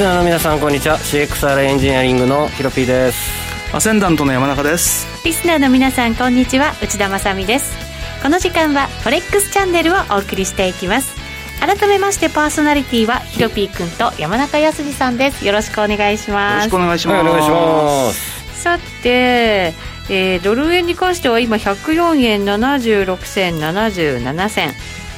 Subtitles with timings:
[0.00, 0.96] リスナーの皆さんこんにちは。
[0.96, 3.30] CXR エンジニアリングのヒロピーです。
[3.76, 5.06] アセンダントの山中です。
[5.26, 6.72] リスナーの皆さんこんにちは。
[6.82, 7.76] 内田まさです。
[8.22, 11.14] この時間はフォレックスチャンネルをお送りしていきます。
[11.60, 15.46] 改めましてパーソナリティはヒロピーくんと山中康さんです。
[15.46, 16.64] よろしくお願いします。
[16.64, 18.62] よろしくお願いします、はい、お願いします。
[18.62, 19.74] さて
[20.08, 24.72] えー、ドル円に関しては今104円76銭77銭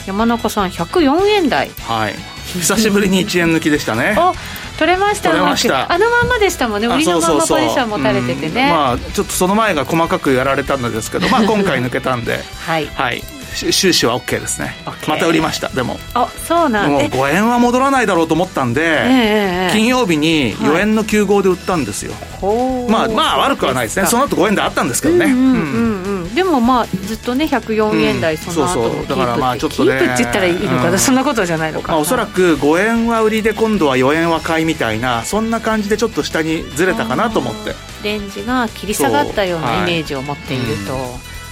[0.09, 1.71] 山中さん104円台。
[1.83, 2.15] はい。
[2.61, 4.17] 久しぶりに1円抜きでしたね。
[4.19, 4.35] お
[4.83, 5.31] 取れました。
[5.31, 5.93] 取れました。
[5.93, 6.89] あのまんまでしたもんね。
[6.89, 8.73] 売りのままポジション持たれててね。
[8.73, 12.43] まあちょっとその前が細かくやられたんですけどまあ 今回抜けたんで。
[12.67, 13.23] はい、はい。
[13.55, 14.75] 収支は OK ですね。
[15.07, 15.69] また売りました。
[15.69, 16.01] でも。
[16.15, 17.09] あそうなんで。
[17.09, 24.07] もう5円は戻らないだろうと思ったんで、えー、金曜日に4円の9号で売ったんですよ、はい、まあまあ悪くはないですね。
[24.07, 26.02] その後5円であったんですけどね、うんうんうん。
[26.02, 26.02] うん、
[26.35, 37.75] でもまあずっとね104円台その後もキープ、うん、だからまあちょっとねキープって言ったらいいのかな、うん、そんなことじゃないのか、まあ、おそらく5円は売りで今度は4円は買いみたいなそんな感じでちょっと下にずれたかなと思って。
[38.03, 40.97] レンジが切り下がったようなイメージを持っていると、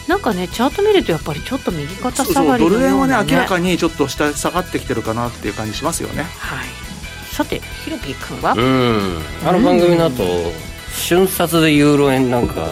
[0.08, 6.24] なんかねチャート見るとやっぱりちょっと右肩下がりのような、ね、ドル円はね明らかにちょっと下下がってきてるかなっていう感じしますよね。
[6.24, 6.68] はい。
[7.32, 8.54] さてヒロピー君は？
[8.54, 9.22] うん。
[9.48, 10.24] あの番組の後、
[10.92, 12.68] 瞬殺でユーロ円なんか。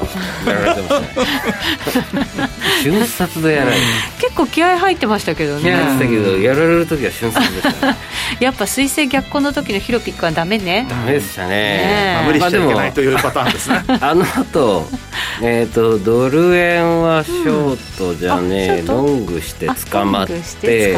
[0.47, 2.49] やられてますね
[2.83, 3.83] 瞬殺でやられる。
[4.21, 5.63] 結構気合入ってましたけどね。
[5.63, 7.97] 気合入ってたけどやられる時は瞬殺でしたね。
[8.41, 10.87] やっぱ水星逆行の時のヒロピックはダメね。
[10.89, 11.49] ダメでしたね。
[11.49, 13.85] ね、まあ、無理しちゃいけないというパターンですね。
[14.01, 14.87] あの後
[15.43, 20.95] えっ、ー、とドル円はショートじゃねえ、うん、ロングして捕まって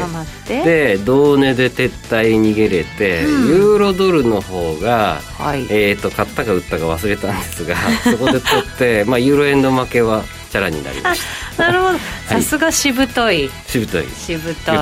[0.47, 11.23] で同値で撤退逃げれて、うん、ユーロドルの方が、はい、えっ、ー、と買ったか売ったか忘れれたんですがそこで取ってまあユーロ円の負けはチャラになりまし
[11.57, 11.71] た。
[11.71, 11.99] なるほど。
[12.31, 13.51] さすがしぶとい。
[13.67, 14.07] しぶとい。
[14.07, 14.77] しぶとい。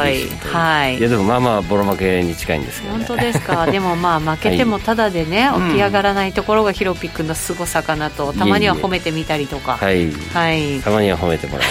[0.53, 0.98] はい。
[0.98, 3.66] いやでもまあまあボロ負けに近いんですけど、ね、本当ですか？
[3.66, 9.76] でもまあ負けてもただでね、はい、起き上がらないところがヒロピックのすごさかなとたまには褒めてみたりとか。
[9.76, 11.69] はい、はい、たまには褒めてもらう。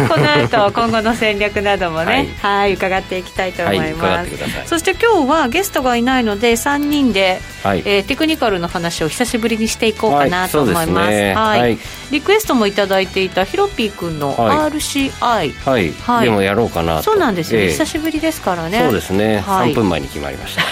[0.08, 2.74] この後今後の戦略などもねはい。
[2.80, 4.30] 伺っていきたいと思います、
[4.66, 11.78] そして今日はゲストがいないので3人で、はい、えー、テクニカルの話を久しぶりにしていこうかなと思います、ね、はい、
[12.10, 18.80] リクエストもいただいていたヒロピー君の RCI、はい、はい、はい、でもやろうかなそうなんですよ、えー、久しぶりですからね。
[18.80, 20.62] そうですね、はい、3分前に決まりました。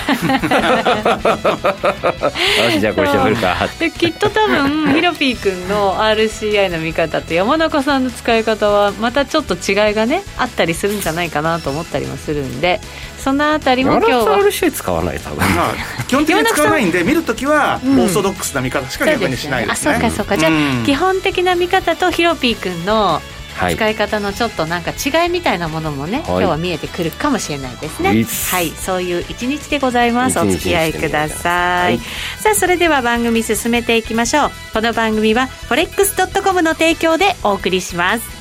[2.65, 12.81] よしじゃあこれしゃべるかできっと多分ヒロピー君の RCI の見方と山中さんの使い方はまたちょっと違いがねあったりするんじゃないかなと思ったりもするんで
[13.19, 14.39] そのあたりも今日は。
[14.39, 20.37] RCI 使わない多分、まあ、基本的に使わないんで見るときは オーソドックスな見方しか逆にしないですね、うん、あそうかそうか。
[20.37, 23.21] じゃあ、うん、基本的な見方とヒロピー君の
[23.59, 28.09] 使い方のちょっとなんか違いみたいなものもね、はい、今日は見えてくるかもしれないですね。
[28.09, 28.71] はい。
[28.71, 30.39] そういう一日でございます。
[30.39, 32.05] お付き合いください、はい、
[32.39, 34.51] さあそれでは番組進めていきましょう。
[34.73, 38.39] この番組はフォレックスドットコムの提供でお送りします。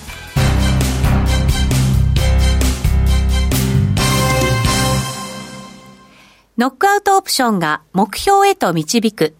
[6.57, 9.35] ノックアウトオプションが目標へと導く。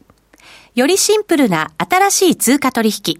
[0.75, 3.19] よりシンプルな新しい通貨取引。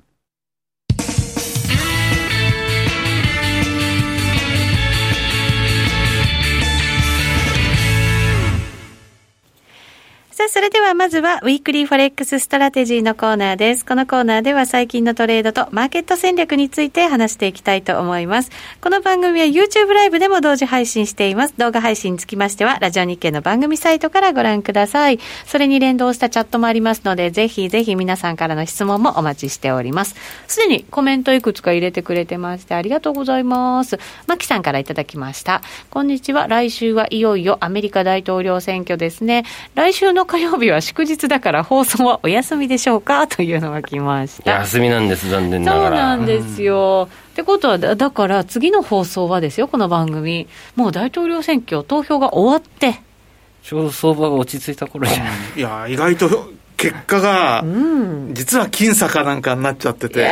[10.41, 13.85] さあ、それではまずは、 Weekly Forex Strategy のコーナーです。
[13.85, 18.49] このコーナーでは最近のトレードとマーケット戦略について話していきたいと思います。
[18.81, 21.53] この番組は YouTube ライブでも同時配信しています。
[21.59, 25.19] 動画配信につきましては、ラジオ日経の番組サイトからご覧ください。
[25.45, 30.15] それに連動したチャットもありますので、ぜひぜひ皆さんからの質問もお待ちしております。
[30.47, 33.99] すでにコメントいくつか入れてくれてまして、ありがとうございます。
[34.25, 35.61] マキさんからいただきました。
[35.91, 36.47] こんにちは。
[36.47, 39.43] 来週はいよいよアメリカ大統領選挙ですね。
[39.75, 43.27] 来週の火曜日は祝日だから放送はお休みでしょうか？
[43.27, 44.51] というのが来ました。
[44.59, 45.89] 休みなんです残念ながら。
[45.89, 50.47] そうなんですよ、うん、ってことはだだから次の放送はですよこの番組。
[50.77, 53.01] もう大統領選挙投票が終わって。
[53.61, 55.17] ちょうど相場が落ち着いた頃じゃ
[55.57, 55.59] い？
[55.59, 56.29] や意外と
[56.77, 57.65] 結果が、
[58.31, 60.31] 実は僅差かなんかになっちゃってて、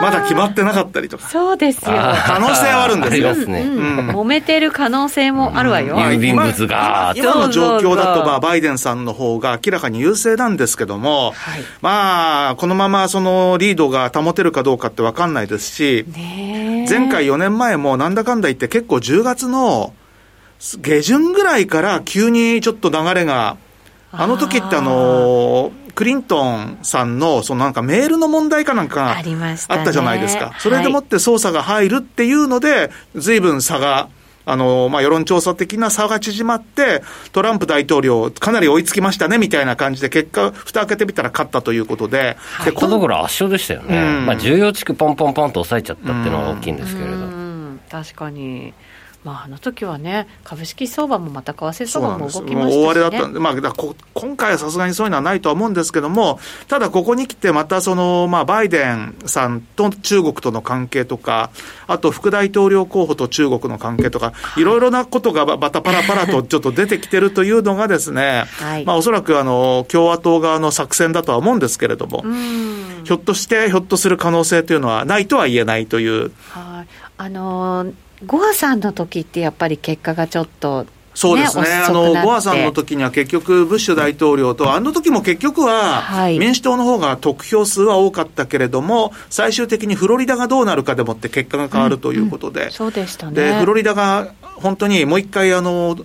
[0.00, 1.28] まだ決まってなかったりとか。
[1.28, 1.92] そうですよ。
[2.26, 3.34] 可能性はあるんですよ。
[3.34, 5.96] すね、揉めてる可能性もあるわよ。
[5.96, 16.04] 郵便物が今の状況だと、まあ、バイデンさんの方が明らかに優勢なんですけども、はい、まあ、このままそのリードが保てるかどうかって分かんないですし、
[16.88, 19.94] 前回4年前もなんだかんだ言って結構10月の
[20.80, 23.56] 下旬ぐらいから急にちょっと流れが、
[24.10, 30.54] あの時ってあのクリントンさんの、そのなんかメールの問題かなんか、あったじゃないですか。
[30.60, 34.08] それでもって捜査が入るっていうので、ずいぶん差が、
[34.46, 37.02] あの、まあ、世論調査的な差が縮まって、
[37.32, 42.36] トランプ大統領、かなり追いつきましたね、みたいな感じで、結果、蓋開けてみたら勝ったということで。
[42.52, 43.98] はい、このところ圧勝でしたよね。
[43.98, 47.26] うん、まあ、重要地区ポンポンポンと抑えちゃったっていうのが大きいんですけれど。
[47.90, 48.72] 確かに。
[49.28, 53.74] まあ、あの時はね、株式相場もまた為替相場も動きましね、大荒れだったんで、まあ、だ
[54.14, 61.50] 今回はさすがにそういうのはないとは思うんですけども、ただここに来て、またその、まあ、バイデンさんと中国との関係とか、
[61.86, 64.64] あと副大統領候補と中国の関係とか、い。
[64.64, 72.24] ろいろなことがまたパラパラとちょっと出てきてるというのがですね、はい、まあ、おそらくあの共和党側の作戦だとは思うんですけれども、
[73.04, 76.32] ひょっとして、ひょっとする可能性というのはないとは言えないという。
[76.48, 76.88] はい。
[77.18, 77.94] あのー
[78.26, 80.86] ゴアさんの時ってやっぱり結果がちょっと
[81.18, 93.34] そうですね、あのゴアさんの時には結局、ブッシュ大統領と、あの時も結局は、民主党の方が得票数は多かったけれども、最終的にフロリダがどうなるかでもって結果が変わるということで、うんうん、そうでしたね。
[93.34, 95.98] でフロリダが本当にもう一回あの、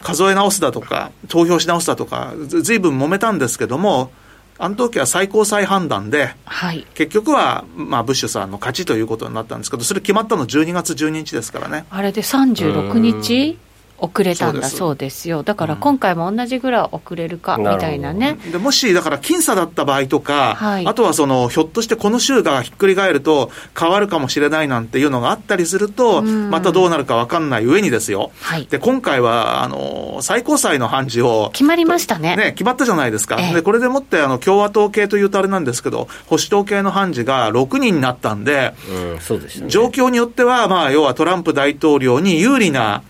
[0.00, 4.10] 数え直すだとか、投票し直すだとか、ずいぶん揉めたんですけども、
[4.58, 11.86] あの時は最高裁判断で、はい、結局は、まあ、ブッシュさんの勝ちということになったんですけど、それ決まったの12月12日ですからね。
[11.90, 13.58] あれで36日？
[13.98, 15.42] 遅れたんだそうですよ。
[15.42, 18.38] だから今回も同じぐらい遅れるか、みたいなね。
[18.50, 28.32] でもし、だから僅差だった場合とか、はい、あとはその、ひょっとしてこの州がひっくり返ると変わるかもしれないなんていうのがあったりすると、またどうなるか分かんない上にですよ。
[28.40, 31.50] はい、で、今回は、あの、最高裁の判事を。
[31.52, 32.36] 決まりましたね。
[32.36, 33.36] ね、決まったじゃないですか。
[33.38, 39.68] ええ、で、これでもって、あの、共和党系というとあれなんですけど、保守党系の判事が6人になったんで、うん、そうですね。
[39.68, 43.02] 状況によっては、まあ、要はトランプ大統領に有利な、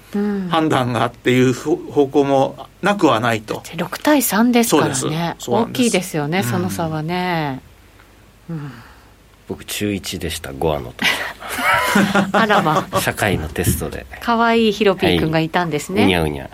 [0.51, 3.61] 判断がっていう方向もなくはないと。
[3.61, 7.61] 6対3ですからね、大きいですよね、その差はね。
[8.49, 8.73] うん。
[9.47, 11.07] 僕中1でした5話の時。
[12.33, 14.07] あらま社会のテストで。
[14.21, 16.49] 可愛いヒロピー君がいたんですね、はい、うにゃ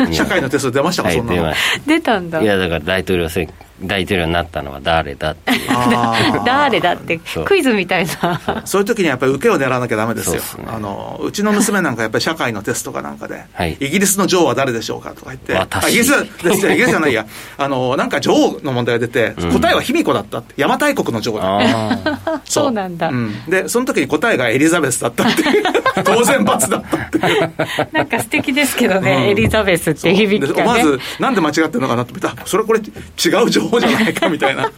[0.00, 0.04] う。
[0.04, 1.52] にゃ社会のテスト出ましたか、はい、そんなの。
[1.86, 2.40] 出たんだ。
[2.40, 3.52] いやだから大統領選
[3.82, 5.68] 大統領になったのは誰だっていう。
[6.46, 8.62] 誰だってクイズみたいな。
[8.64, 8.82] そう。
[8.82, 15.52] いう時にやっぱり受けを狙わなきゃダメですよ、ね、あのうちの娘なんかやっぱり社会のテストかなんかで、はい、イギリスの女王は誰でしょうかとか言って
[15.88, 16.10] イギリス
[16.42, 17.26] ですよイギリスじゃないや。
[17.58, 21.98] あのなんか女王の問題が出て、うん、答えは卑弥呼だったって邪馬台国の女王だ
[22.44, 25.42] そうなんだ、うん、でその時に答えがエリザベスだったって
[26.04, 27.52] 当然罰だったっていう。
[27.92, 34.70] なんか素敵ですけどね、うん、エリザベスって響きが、ね、まずなんで間違ってるのかなって見たそれこれ違う情報じゃないかみたいな。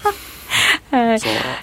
[0.91, 1.21] はい、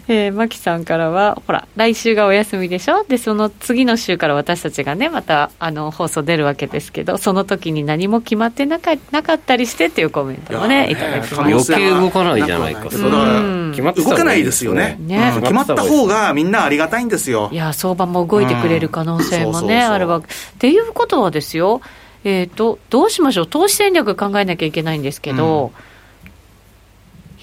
[0.07, 3.03] えー、マキさんからは、ほら、来週がお休みでしょ？
[3.03, 11.41] で、その次の週から私たちがね、また、あの、放送出るわけですけど、その時に何も決まってなかなかったりしてっていうコメントもね、いただきました。
[11.41, 12.91] 余計動かないじゃないか。
[12.91, 14.97] それは、決まって動かないですよね。
[14.99, 17.49] ね、決まった方がみんなありがたいんですよ。
[17.51, 20.27] いや、相場も動いてくれる可能性もね、あるわけ。
[20.27, 20.29] っ
[20.59, 21.81] ていうことはですよ、
[22.23, 23.47] えっ、ー、と、どうしましょう？
[23.47, 25.85] 投資戦略考えなきゃいけないんですけど、うん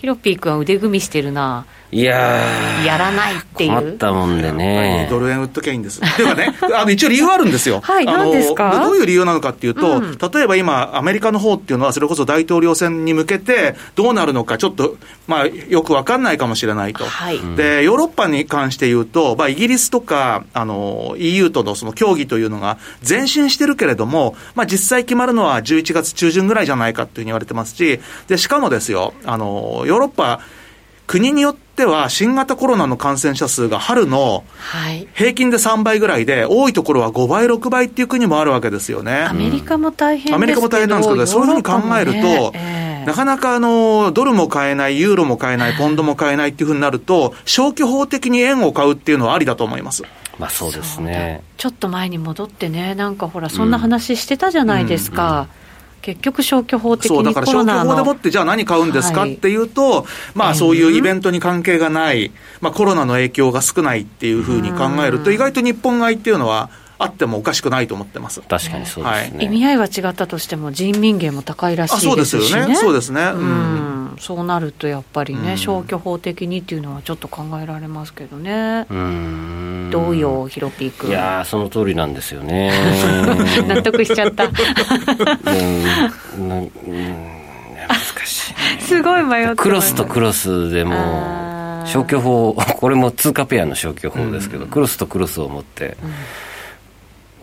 [0.03, 1.65] ヒロピー君は腕組みしてるな。
[1.95, 2.43] いや
[2.87, 3.71] やらないっていう。
[3.71, 5.07] 困ったもんでね。
[5.11, 6.01] ドル円売っときゃいいんです。
[6.03, 7.81] っていうかね、あの、一応理由あるんですよ。
[7.83, 8.81] はい、何ですか？
[8.83, 14.97] どういう理由なのかっていうと、うん、例えば今、アメリカの方っていうのは、それこそ大統領選に向けて、どうなるのか、ちょっと、
[15.27, 17.05] まあ、よくわかんないかもしれないと。
[17.05, 30.41] はい、で、ヨーロッパに関して言うと、まあ、イギリスとか、あの、EU とのその協議というのが前進してるけれども、まあ、実際決まるのは11月中旬ぐらいじゃないかというふうに言われてますし、で、しかもですよ、あの、ヨーロッパ、
[31.13, 34.45] 国によっては新型コロナの感染者数が春の
[35.13, 39.25] 平均で3倍ぐらいで、多いところは5倍、6倍っていう国もあるわけですよね。
[39.25, 50.05] アメリカも大変アメリカも大変なんですけど、そういうふうに考えると、えー、なかなかあのドルも買えない、ユーロも買えない、ポンドも買えないっていうふうになると、消去法的に円を買うっていうのはありだと思います。
[50.39, 51.43] まあそうですね。
[51.59, 55.25] ちょっと前に戻ってね、なんかほら、そんな話してたじゃないですか。
[55.25, 55.49] うんうんうん
[56.03, 60.05] 結局消去法的にそうだから消去法でもってじゃあ何買うんですかっていうと、
[60.35, 66.71] まあそういうイベントに関係がない、まあコロナの影響が少ないっていうふうに考えると、意外と日本買いっていうのは、
[67.03, 68.41] あってもおかしくないと思ってます。
[68.43, 72.77] 確かにそうですね、はい、意味合いは違ったとしても人民元も高いらしいですし、ね、そうですよね。
[72.77, 78.87] そうですね、うん、そうなるとやっぱりね、消去法的にっていうのはちょっと考えられますけどね。
[78.89, 79.89] うん。
[79.91, 81.11] どうよヒロピー君。
[81.11, 82.73] いやその通りなんですよね。
[83.67, 84.45] 納得しちゃった。
[84.45, 84.53] うん。
[87.89, 90.95] 難しい、ね、すごい迷ってクロスとクロスでも
[91.85, 96.13] 消去法これも通貨ペアの消去法ですけど、うん、クロスとクロスを持って、うん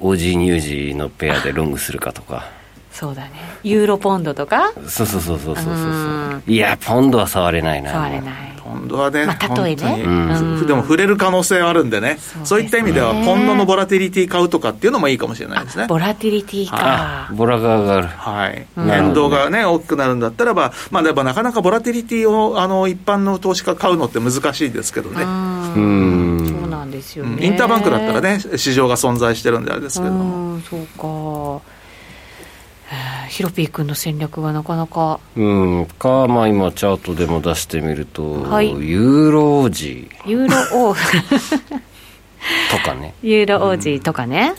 [0.02, 2.46] OG ニュージーのペアでロングするかとか。
[2.92, 3.32] そうだね。
[3.64, 4.74] ユーロポンドとか？
[4.88, 7.92] そうそうそうそうそうそういやポンドは触れないな。
[7.92, 8.50] 触れない。
[8.70, 10.10] ポンドはね、まあ、例えね、う
[10.64, 12.18] ん、でも触れる可能性はあるんでね。
[12.44, 15.88] そう、ね、いった意味ではポンドのボラティリティ買うとかっていうのもいいかもしれないですね。
[15.88, 17.32] ボラティリティか。
[17.34, 18.08] ボラが上がる。
[18.08, 18.68] はい。
[18.76, 25.24] 変動がね大きくなるんだったらばまあでもなかなかボラティリティをあの一般の投資家買うのって難しいですけどね。
[25.24, 27.46] うんそうなんですよね。
[27.46, 30.60] インターバンクだったらね市場が存在してるんであれですけども。
[30.62, 30.86] そう
[31.62, 31.80] か。
[33.30, 35.20] ヒロピー君の戦略がなかなか。
[35.36, 35.42] う
[35.82, 35.86] ん。
[35.86, 40.10] かまあ今チャートでも出してみると、はい、ユーロ王子。
[40.26, 41.00] ユーロ王と
[42.84, 43.14] かね。
[43.22, 44.56] ユーロ王子とかね、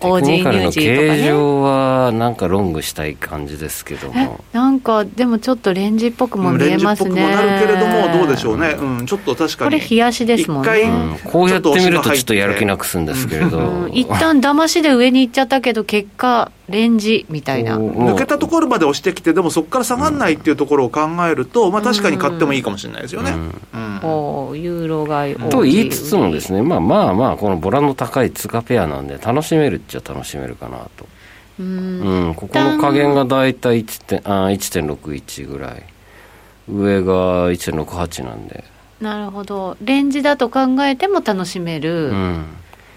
[0.00, 4.42] テクニカルの形状はなんかロングしたい感じですけども。
[4.52, 7.14] なんかでもちょっとレンジっぽくも見えますね。
[7.14, 9.70] レンジっぽくもなるけれどもどうでしょうね、うん、ちょっと確かに。
[9.70, 17.78] これ冷やしですもんね、うん、こうやって見るとちょっとやる気なくすんですけれど、うん、一旦騙しで上に行っちゃったけど結果レンジみたいな。
[17.78, 23.32] 抜けたところまで押してきてでもそこから下がらないっていうところを考えると、まあ確かに買ってもいいかもしれないですよね、
[23.74, 24.00] うん。
[24.02, 25.36] おユーロ買い。
[25.36, 31.06] と言いつつもですねまあまあまあこのボラの高い通貨ペアなんで楽しめるっちゃ楽しめるかなと。
[31.58, 35.82] うん、ここの加減が大体1.61ぐらい。
[36.68, 38.64] 上が1.68なんで。
[39.00, 39.76] なるほど。
[39.82, 42.44] レンジだと考えても楽しめる、うん、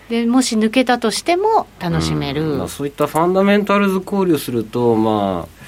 [0.10, 2.58] でもし抜けたとしても楽しめる、うん。
[2.60, 5.64] まあ、そういったファンダメンタルズ考慮するとまあ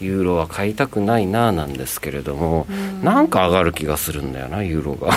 [0.00, 5.16] ユーロは買いたくないななんですけれども、うん、なんか上がる気がするんだよなユーロが。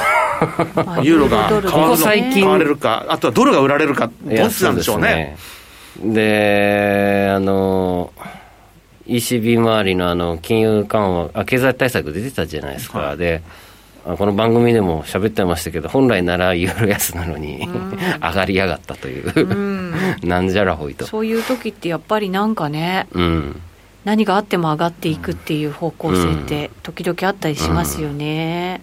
[1.03, 5.35] ユーロがここ最近買われるかあとはドルが売られるかどっちなんでしょうね。
[6.01, 8.13] であの
[9.05, 13.41] ECB 周りのあの金融緩和あ経済対策出てたじゃないですか、はい、で
[14.03, 17.67] この番組でも喋ってましたけど本来ならユーロ安なのに
[18.21, 21.05] 上がりやがったという、う なんじゃらほいと。
[21.05, 23.61] そういう時ってやっぱりなんかね、うん、
[24.05, 28.81] 何があっても上がっていくっていう方向性って時々あったりしますよね、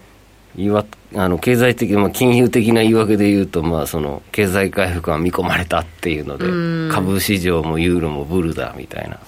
[0.57, 0.69] うん。
[0.69, 9.19] うん、あの経済的、まあ、金融的な言い訳で言うと、まあ、その経済回復が見込まれたっていうので、株市場もユーロもブルだみたいな。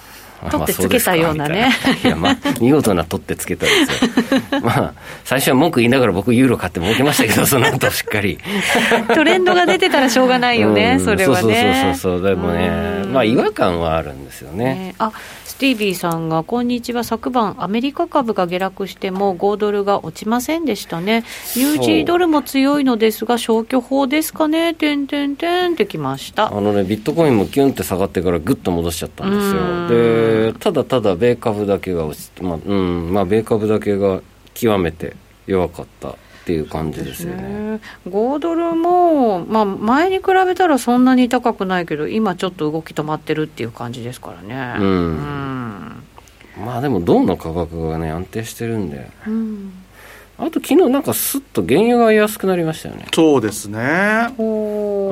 [0.48, 1.70] 取ってつけたようなね。
[2.02, 4.04] いや、まあ、 見事な取ってつけたんです
[4.54, 4.60] よ。
[4.62, 4.94] まあ、
[5.24, 8.38] 最初は文句言いながら僕ユーロ買って儲けましたけど、 その後しっかり。
[9.14, 11.42] トレンドが出てたらしょうがないよね、それはね。
[11.42, 12.70] そうそうそうそう、でもね、
[13.12, 14.64] まあ違和感はあるんですよね。
[14.64, 15.12] ねあ、
[15.60, 21.22] ティービーさんが、こんにちは、昨晩、アメリカ株が下落しても、5ドルが落ちませんでしたね、
[21.54, 26.46] ニュージードルも強いのですが、消去法ですかね、てんてんてんってきました。
[26.46, 34.22] あのね、ビットコインもキュンって下がってから、ぐっと戻しちゃったんですよ、でただただ、米株だけが落ちて、まあうんまあ、米株だけが
[34.54, 35.14] 極めて
[35.46, 36.16] 弱かった。
[36.50, 37.42] っていう感じですよね。
[37.42, 37.80] ね。
[38.08, 44.74] 5ドルも、まあ、前に比べたらそんなに高くないけど今ちょっと動き止まってるっていう感じですからね。
[44.80, 46.02] うん、
[46.58, 49.72] うん、まあでも銅の価格がね安定してるんで、うん、
[50.38, 53.06] あと昨日なんかすっと原油が安くなりましたよね。
[53.14, 54.34] そうですね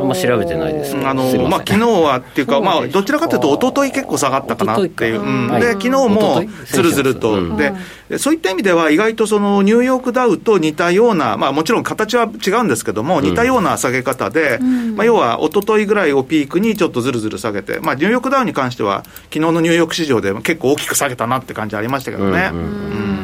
[0.00, 7.72] あんま調べてないです、あのまあ昨日はっていうか、まあどちらかというと一昨日結構下がったかなっていう、うん、で昨日もずるずると、で
[8.18, 14.58] そういった意味では意外とそのニューヨークダウと似たような、まあもちろん形は違うんですけども、似たような下げ方で、
[14.94, 22.50] まあ要は一昨日ぐらいをピークにちょっとずるずる下げて、まあニューヨークダウに関しては昨日のニューヨーク市場で結構大きく下げたなって感じありましたけどね。
[22.52, 23.18] うん。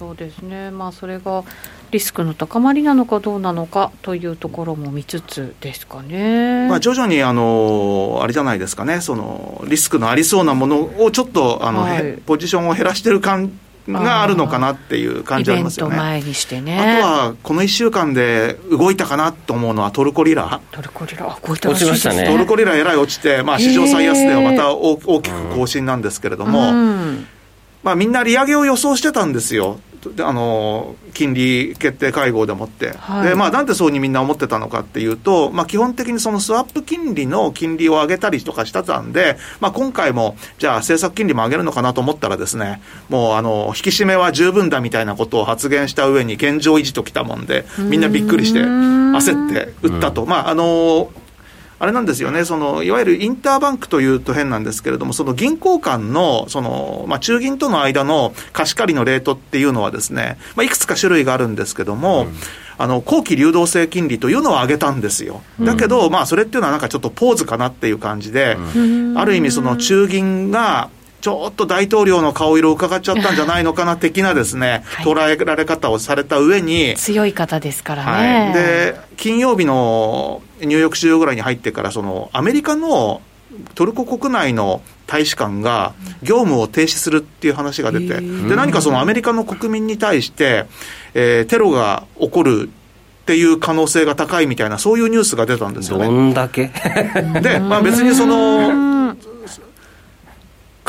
[0.00, 1.44] そうですね、まあ、それが
[1.90, 13.52] リスクの高まりなのかどうなのかというところも見つつですかね、まあ、徐々にあのあれじゃないですかね、そのリスクのありそうなものをちょっとあの、はい、ポジションを減らしてる感
[13.88, 15.96] があるのかなっていう感じありますよね。
[15.96, 16.98] 前にしてね。
[16.98, 20.60] あとは、この1週間で動いたかなと思うのはトルコリラ。
[20.70, 22.26] トルコリラ、落ちましたね。
[22.26, 26.72] トルコリラえらい落ちて、まあ、史上最安値はまた大きく更新なんですけれども、
[27.82, 29.80] まあ、みんな利上げを予想してたんですよ。
[30.20, 50.24] あの金利決定会合でもって、はい、でまあ、なんでそうにみんな思ってたのかっていうと、まあ、基本的にそのスワップ金利の金利を上げたりとかしてたんで、まあ、今回も、じゃあ政策金利も上げるのかなと思ったらですね、もうあの引き締めは十分だみたいなことを発言した上に現状維持ときたもんで、みんなびっくりして、焦って売ったと。
[50.24, 51.10] まああの
[51.80, 62.34] あれなんですよね、そのいわゆるインターバンクというと変なんですけれども、その銀行間のその、まあ、中銀との間の貸し借りのレートっていうのはですね、まあ、いくつか種類があるんですけども、うん、
[62.76, 65.40] あの後期流動性金利というのを上げたんですよ。
[65.58, 68.78] だけど、うん、まあ、それっていうのはなんかちょっとポーズかなっていう感じで、う
[69.14, 76.94] ん、ある意味、その中銀が、ちょっと大統領の顔色を伺っちゃったんじゃないのかな的なですね、はい、捉えられ方をされた上に。
[76.96, 78.44] 強い方ですからね。
[78.44, 83.20] はい、で、金曜日のニューヨーク市場ぐらいに入ってから、その、アメリカの
[83.74, 90.66] トルコ国内の大使館が業務を停止するっていう話が出て、で、何かそのアメリカの国民に対して、
[91.14, 92.70] えー、テロが起こる
[93.22, 96.06] っていう可能性が高いみたいな、そういうニュースが出たんですよね。
[96.06, 96.70] どんだけ？
[97.42, 98.89] で、まあ別にその、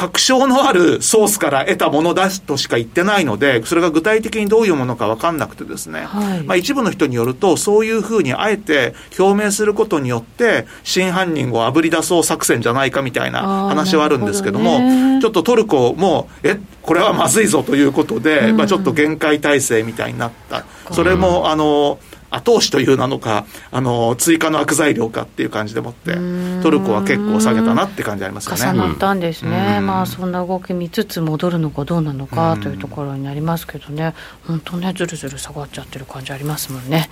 [0.02, 14.80] 確証のあるソースから得たものだとしか言ってないので、それが具体的にどういうものか分かんなくてですね、はい、まあ一部の人によると、そういうふうにあえて表明することによって、真犯人をあぶり出そう作戦じゃないかみたいな話はあるんですけども、
[15.20, 20.66] どちょっとトルコも、え、これはまずいぞということで、うん、まあちょっと限界体制みたいになった。
[20.92, 22.00] それも、あの、
[22.32, 26.16] 後押しというなのか、あの、追加の悪材料かっていう感じでもって、
[26.64, 28.62] トルコは結構下げたなって感じありますよね。
[28.62, 29.80] 重なったんですね。
[29.82, 34.14] まあ、そんな動き見つつ戻るのかどうなのかというところになりますけどね、
[34.48, 37.10] 本当ね、ずるずる下がっちゃってる感じありますもんね。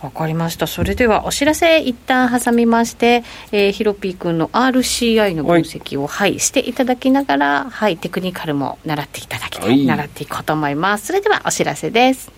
[0.00, 0.66] わかりました。
[0.66, 11.06] それでは、お知らせ一旦挟みまして、えー、ヒロピー君の RCI の分析を、はい、していただきながら、はい、テクニカルも習っていただきたい、はい、習っていこうと思います。
[11.06, 12.37] それでは、お知らせです。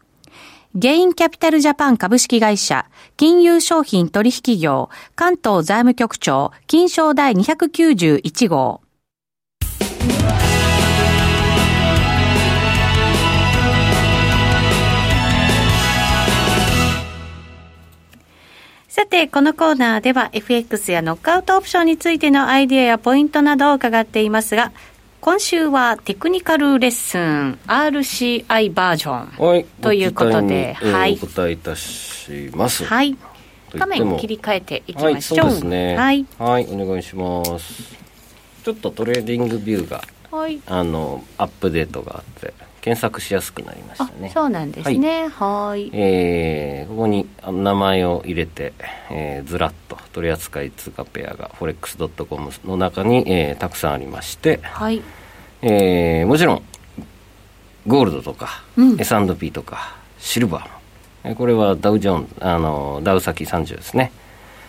[0.73, 2.85] ゲインキャピタルジャパン株式会社、
[3.17, 8.79] 金融商品取引業、関東財務局長、金賞第291号。
[18.87, 24.71] さて、このコーナーでは FX やノックアウトオプションについてのアイディアやポイントなどを伺っていますが、
[25.21, 32.83] 今週はテクニカルレッスン RCI バージョン、はい、ということで、はい、お答えいたします。
[32.85, 33.15] はい。
[33.75, 35.45] 画面切り替えていきましょう。
[35.45, 35.95] はい、そうですね。
[35.95, 37.95] はい、はい、お願いします。
[38.63, 44.31] ちょっとトレーディングビューが、はい、あのアップデートがあって検索しやすくなりましたね。
[44.33, 45.27] そうなんですね。
[45.27, 45.89] はい。
[45.93, 48.73] えー、ここに名前を入れて、
[49.09, 55.01] えー、ずらっと取扱通貨ペアが forex.com の中に、えー、たくさんありまして、はい。
[55.61, 56.63] えー、もちろん
[57.87, 64.11] ゴールドとか、うん、S&P とかシルバーもこれはダウジョンあのダウ先30ですね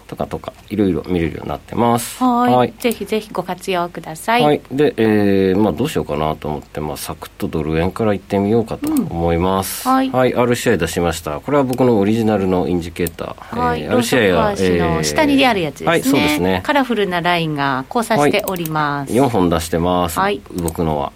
[0.07, 2.23] とかとかいろいろ見れるようになってます。
[2.23, 2.73] はい。
[2.79, 11.41] ぜひぜひご活用ください、はい、で、えーまあ、どうしようかなと思って、まあ、サクッとドル円からいってみようかと思います、うん、はい、はい、RCI 出しました。
[11.41, 13.83] これは僕のオリジナルのインジケーター、はい。
[13.83, 16.61] えー、RCI は、えー、下にあるやつですね、はい、そうですね。
[16.65, 21.13] カラフルなラインが交差しております、はい、4本出してます、はい、動くのは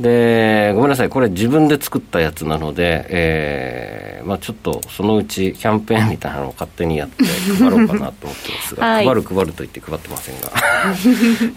[0.00, 10.52] で、ごめんなさい、これ自分で作ったやつなので、えー、まあちょっとそのうちキャンペーンみたいなのを勝手にやって配ろうかなと思ってますが、はい、配る配ると言って配ってませんが、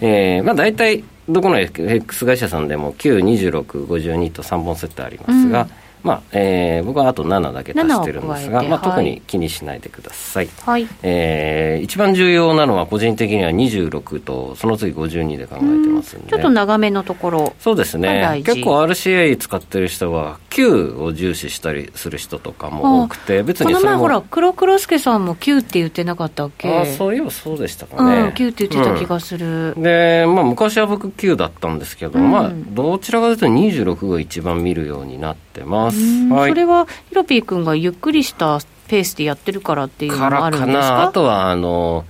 [0.00, 10.88] えー、まあ大体どこの X 会社さんでも9、26、52と3本セットありますが、うんまあえー、僕はあと7だけ足してるんですが、まあ、特に気にしないでください、はい。
[11.02, 16.30] えー、一番重要なのは個人的には26とその次52で考えてますんで。
[16.30, 18.42] ちょっと長めのところそうですね。
[18.44, 26.68] 結構 RCA 使ってる人は Q を重視したりする人とかも多くて別にこの前ほら黒黒助さんも Q って言ってなかったっけ？
[26.68, 35.98] あそういえばそうでしたかね、うん、Q って言ってた気がする、うん、で、まあ、昔は僕 Q だったんですけど、うん、まあどちらかというと26が一番見るようになってます。
[36.28, 41.02] はい、それはヒロピー君がゆっくりしたペースでやってるからっていうのもあるんですか？
[41.04, 42.04] あとはあの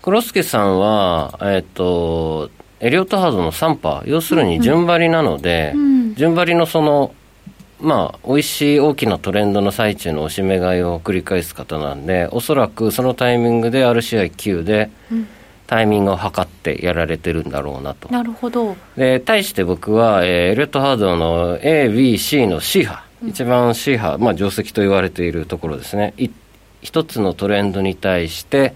[0.00, 2.50] 黒助さんは、えっ、と
[2.80, 7.14] エリオットハードの3波要するに順張りなので、うん、順張りのその
[7.82, 14.88] まあ、美味しい大きなトレンドの最中の押し目買いを繰り返す方なんで、おそらくそのタイミングで RCI9 で、
[15.66, 18.08] タイミングを測ってやられてるんだろうなと。
[18.08, 18.76] なるほど。
[18.96, 23.02] で、対して僕は、えー、エリオットハードの A、B、C の C 波。
[23.26, 26.14] 一番 C 波、まあ、定石と言われているところですね、
[26.82, 28.74] 一つのトレンドに対して、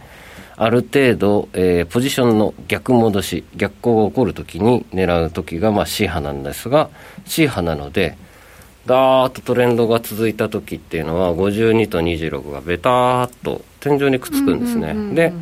[0.57, 6.89] ある程度、えー、ポジションの逆戻し、逆行が起こるときに狙うときが、まあ、C 波なんですが、
[7.27, 8.17] C 波なので、
[8.87, 14.95] ガーッとトレンドが続いたときっていうのは、52と26がベターっと天井にくっつくんですね。
[15.15, 15.33] で、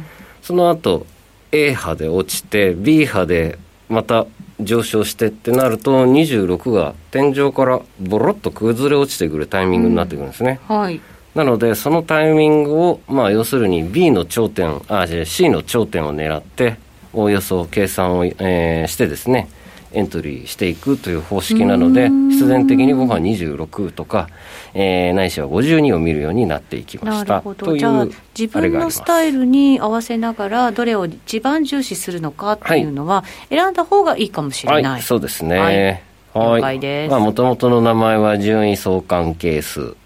[0.42, 1.06] その後
[1.52, 4.26] A 波で落ちて、B 波でまた
[4.60, 11.00] 上昇してってなると26が天井からボロッと崩れ落ちてくるタイミングになってくるんですね、うん、はい、
[11.34, 16.76] なのでそのタイミングを、まあ、要するに B の頂点あ C の頂点を狙って
[17.12, 19.48] おおよそ計算を、えー、してですね
[19.94, 24.28] エントリーしていくという方式なので、必然的に僕は26とか、
[24.74, 27.34] えー、ないしは52を見るようになっていきました。
[27.34, 27.76] なるほど。
[27.76, 28.06] じゃあ、
[28.38, 34.82] 自分のスタイルに合わせながら、どれを一番重視するのかっていうのは、選んだ方がいいかもしれない。
[34.84, 35.58] はい、そうですね。
[35.58, 36.14] はい。
[36.34, 37.10] 了解です。
[37.10, 39.96] まあ、もともとの名前は順位相関係数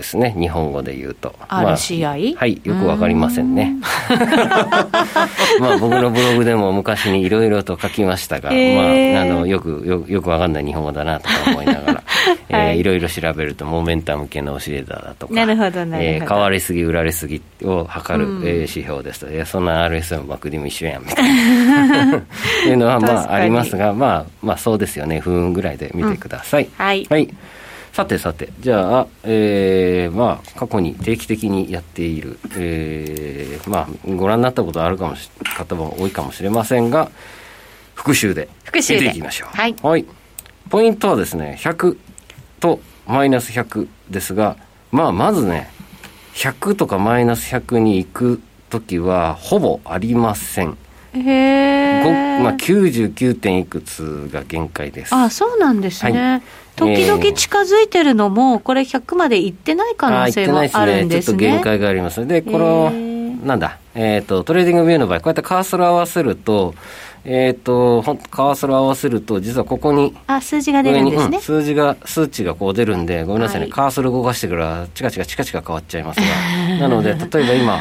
[0.00, 1.34] ですね日本語で言うと。
[1.48, 3.76] RCI、まあ、はいよくわかりませんね。
[5.60, 12.04] まあ僕のブログでも昔にいろいろと書きましたが、えー、まあ、あのよくよよくわかんない日本語だなとか思いながら、 はい。
[12.50, 19.30] えー、いろいろ調べるとモメンタム系のオシレーターだとかなるほどえー、買われすぎ売られすぎを測る、うん、指標ですと。
[19.30, 22.22] いやそんな RS の枠でも一緒やんみたいな。
[22.66, 25.20] いうのはまあありますがまあまあそうですよね。
[25.20, 27.28] 不運ぐらいで見てください、うん、はい、はい
[27.92, 37.10] さてさて、じゃあ、えー、まあ、過去に定期的にやっている、えー、まあ、ご覧になったことあるかもし方も多いかもしれませんが、
[37.94, 39.56] 復習で見ていきましょう。
[39.56, 40.06] はい、はい。
[40.70, 41.96] ポイントはですね、100
[42.60, 44.56] とマイナス100ですが、
[44.92, 45.68] まあ、まずね、
[46.34, 50.78] 100とかマイナス100に行くときは、ほぼありません。
[51.12, 52.40] へえ。
[52.40, 53.38] まあ、99.
[53.38, 55.14] 点いくつが限界です。
[55.14, 56.12] あ、そうなんですね。
[56.12, 56.42] はい
[56.80, 61.32] 時々近づいてるのも、これ100までいってない可能性もあるんですね。
[61.32, 61.38] すね。
[61.38, 62.26] ちょっと限界があります。
[62.26, 62.90] で、この、
[63.44, 66.74] なんだ、えっ、ー、と、トレーディングビューの場合、こうやってカーソル合わせると、
[67.24, 71.36] えっ、ー、と、カーソル合わせると、実はここに、あ、数字が出るんですね。
[71.36, 76.26] うん、数字が、数値がこう出るんで、ごめんなさいね、はい、カーソル動かしてから、チカチカチカチカ変わっちゃいますが、
[76.80, 77.80] なので、例えば今、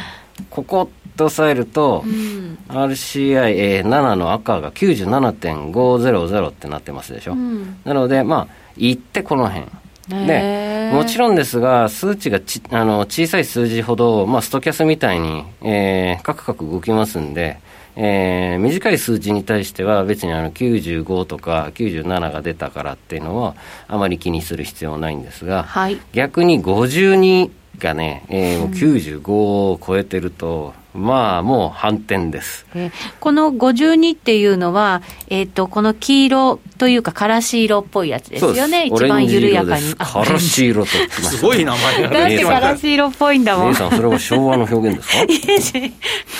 [0.50, 7.34] ここと押さえると、うん、RCI7 の赤が97.500ってなってますでしょ。
[7.34, 9.68] うん、なので、まあ、行ってこの辺。
[10.10, 17.60] で、もちろんですが、数値がちあの小さい数字ほど、まあ、ストキャスみたいに、えー、カクカク動きますんで、
[17.96, 23.56] えー、短い数字に対しては別にあの95とか97が出たからっていうのは
[23.88, 32.66] あまり気にする必要はないんですが、はい、逆に52がね、えー、もう95を超えてると、まあ、もう反転です。
[32.74, 38.88] えー、この52っていうのは、えっ、ー、と、この黄色というか、からし色っぽいやつですよね。
[38.88, 39.94] 一番緩やかに。
[39.94, 40.88] からし色と。
[41.22, 43.70] すごい名前だってからし色っぽいんだもん。
[43.70, 45.80] 姉さん、それは昭和の表現ですか？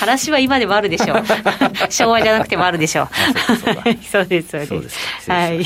[0.00, 1.22] からしは今でもあるでしょう。
[1.88, 3.08] 昭和じゃなくてもあるでしょう。
[4.10, 5.30] そうです、そうです。
[5.30, 5.64] はい。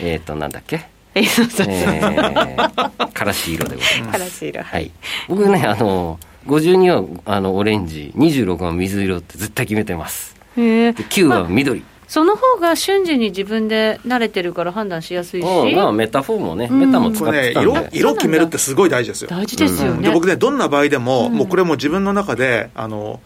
[0.00, 0.91] えっと、なんだっけ？
[1.14, 1.74] えそうそうそう。
[1.74, 4.12] えー、からし色でございます。
[4.12, 4.62] からし色。
[4.62, 4.90] はい。
[5.28, 10.34] 僕ね、あの、52はあのオレンジ、26は水色って絶対決めてます。
[10.56, 11.80] へ9は緑。
[11.80, 23.20] まあその方が瞬時に自分で慣れてるから判断しやすいし、うん、まあ、メタフォーもね、メタも使ってたんで、ね、色色決めるってすごい大事ですよ大事ですよね、で僕ねどんな場合でも、もうこれも自分の中であの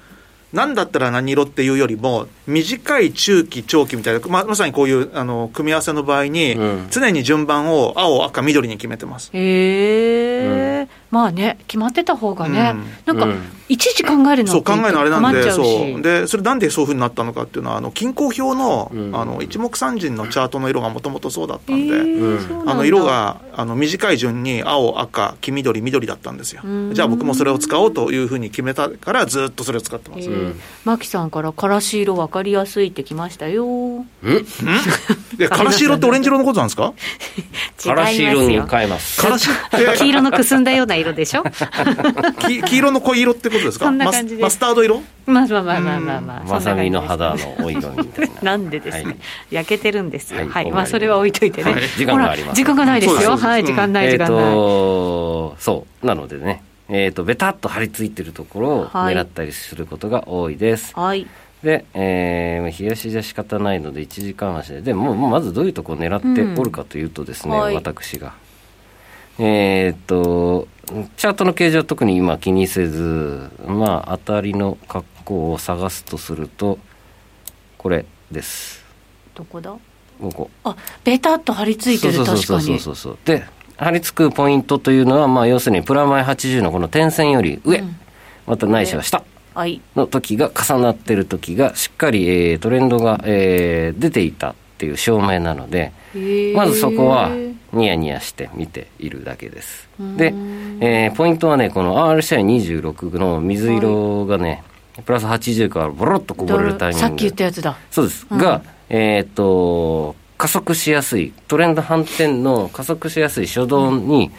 [0.56, 6.56] 何だったら何色っていうよりも、短い中期、長期みたいな、ままさにこういうあの組み合わせの場合に、
[6.90, 9.30] 常に順番を青、赤、緑に決めてます。
[9.34, 12.74] へえ、うん、まあね、決まってた方がね、
[13.06, 16.02] うん、なんか、いちいち考えるのそう考えるのあれなんで、そう。
[16.02, 21.96] でそれなんでそういうふうになったのかっていうのは、あの均衡表の,、あの一目散人のチャートの色がもともとそうだったんで、
[22.66, 26.62] あの色があの短い順に青、赤、黄緑、緑だったんですよ。
[26.92, 30.28] じゃあ僕もそれを使おうというふうに決めたから、ずっとそれを使ってます。
[30.84, 33.64] マキさんからからし色分かりやすいってきましたよ。
[33.64, 33.98] ん？
[34.00, 34.04] ん？
[35.48, 36.92] からし色ってオレンジ色のことなんですか？
[37.82, 39.22] からし色に変えます。
[39.22, 39.48] からし
[39.98, 41.44] 黄色のくすんだような色でしょ？
[42.66, 43.86] 黄色の濃い色ってことですか？
[43.86, 45.02] そんな感じマスタード色？
[45.26, 46.44] まあまあまあまあまあまあ。
[46.44, 48.42] まさみの肌のお色みたいな。
[48.42, 49.16] なんでですね、
[49.50, 50.46] 焼けてるんですよ。
[50.48, 50.70] はい。
[50.70, 51.74] まあそれは置いといてね。
[51.96, 52.56] 時間があります。
[52.56, 53.36] 時間がないですよ。
[53.36, 54.54] はい、時間ない、時間ない。
[54.54, 56.06] そう。
[56.06, 60.92] なのでね、えっ、ー、と、ベタっと張り付いてるところを狙ったりすることが多いです。
[60.94, 61.26] はい。
[61.62, 68.34] で、えー、冷やしじゃ仕方ないので1時間足で、でもまずどういうところを狙っておるかというとですね、うんはい、私が。
[69.38, 70.68] えっ、ー、と、
[71.16, 76.78] チャートの形状は特に今気にせず、まあ、当たりの格好を探すとすると、
[77.78, 78.84] これです。
[79.34, 79.76] どこだ？
[80.20, 80.50] ここ。
[80.64, 82.38] あ、ベタっと張り付いてる、確かに。
[82.46, 83.18] そうそうそうそう。
[83.24, 83.44] で、
[83.76, 87.96] 張り付くポイントというのは、まあ、要するにプラマイ80のこの点線より上、うん、
[88.46, 89.22] またないしは下
[89.94, 95.92] の時が重なってる時がしっかり、えー、トレンドが、えー、出ていたっていう証明なので
[96.54, 97.30] まずそこは
[97.72, 99.88] ニヤニヤして見ているだけです。
[99.98, 100.32] で、
[100.80, 104.62] えー、ポイントはねこの RCI26 の水色がね、
[104.94, 107.06] はい、プラス80からボロッとこぼれるタイミング。
[107.08, 107.76] さっき言ったやつだ。
[107.90, 114.30] そうです、うん、がえっ、と加速しやすいトレンド反転の加速しやすい初動に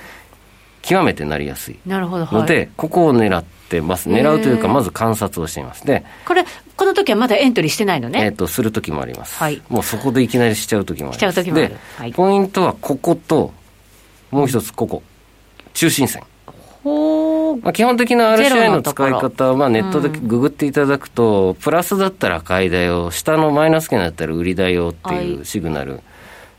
[0.82, 1.80] 極めてなりやすい。
[1.86, 4.10] ので、はい、ここを狙ってます。
[4.10, 5.86] 狙うというかまず観察をしています。
[5.86, 8.26] でこれこの時はまだエントリーしてないのね？
[8.26, 11.18] えっ、とする時もあります、はい、もうそこでいきなりしちゃう時もあります。
[11.18, 13.54] しちゃう時もある、はい、ポイントはここと
[14.32, 15.02] もう一つここ。
[15.74, 16.24] 中心線。
[17.64, 26.00] まあ、基本的な RCI の使い方は、まあ、ネットでググっていただくと、うん、プラスだったら買いだよ、下のマイナス圏だったら売りだよっていうシグナル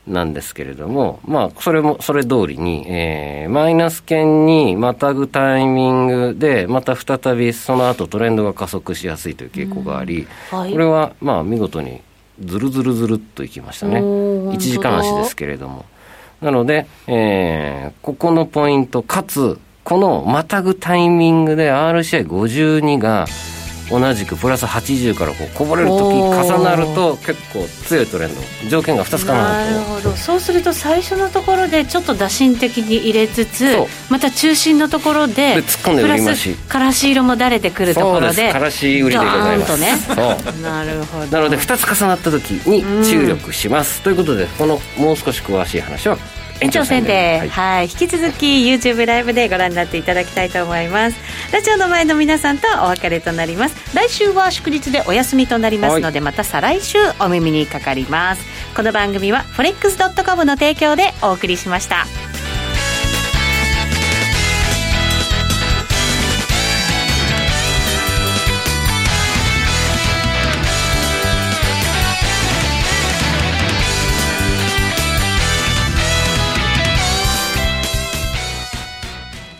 [0.08, 12.00] なんですけれども、まあ、それも、それ通りに、えー、マイナス圏にまたぐタイミングで、また再びその後トレンドが加速しやすいという傾向があり、はい、これは、まあ、見事に
[12.44, 14.00] ずるずるずるっといきましたね。
[14.00, 15.84] 1時間足ですけれども。
[16.40, 23.26] なので、えー、ここのポイント、かつ、このまたぐタイミングで RCI52 が
[23.90, 30.12] 同じくプラス80からこうこぼれる時重なると結構強いトレンド条件が2つかななるほど。
[30.12, 33.76] そうすると最初のところでちょっと打診的に入れつつ
[34.10, 39.80] また中心のところで突っ込んで売り増しからし色もだれてくるところでからし売りでございます。
[39.80, 39.96] ね。
[39.96, 40.62] そう。
[40.62, 41.26] なるほど。
[41.26, 46.18] なので2つ重なった時に注力します、ということでこのもう少し詳しい話は
[46.60, 51.16] 延長戦で、はい、はい、引き続き YouTube ライブでご覧になっていただきたいと思います。
[51.52, 53.94] ラジオの前の皆さんとお別れとなります。
[53.94, 58.58] 来週は祝日でお休みとなりますので、はい、また再来週お耳にかかります。
[58.78, 62.06] この番組は forex.com の提供でお送りしました